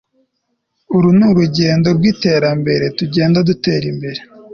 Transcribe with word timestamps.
uru 0.95 1.09
nurugero 1.17 1.89
rwiterambere 1.97 2.85
tugenda 2.97 3.37
dutera 3.49 3.85
imbere 3.93 4.19